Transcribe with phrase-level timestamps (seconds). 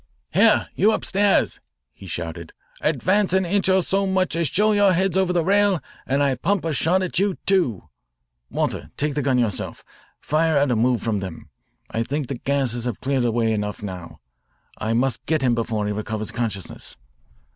[0.33, 1.59] Here, you upstairs,"
[1.93, 5.79] he shouted, "advance an inch or so much as show your heads over the rail
[6.07, 7.87] and I pump a shot at you, too.
[8.49, 9.83] Walter, take the gun yourself.
[10.19, 11.49] Fire at a move from them.
[11.91, 14.19] I think the gases have cleared away enough now.
[14.79, 16.97] I must get him before he recovers consciousness.